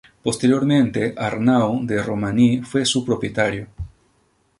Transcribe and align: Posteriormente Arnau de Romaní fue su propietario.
Posteriormente 0.27 1.13
Arnau 1.15 1.85
de 1.85 2.01
Romaní 2.01 2.63
fue 2.63 2.85
su 2.85 3.05
propietario. 3.05 3.67